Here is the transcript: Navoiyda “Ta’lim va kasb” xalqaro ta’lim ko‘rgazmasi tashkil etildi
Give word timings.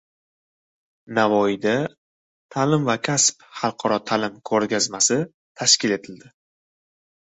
Navoiyda 1.17 1.75
“Ta’lim 2.57 2.89
va 2.89 2.97
kasb” 3.11 3.47
xalqaro 3.61 4.03
ta’lim 4.11 4.43
ko‘rgazmasi 4.55 5.23
tashkil 5.37 5.99
etildi 6.03 6.39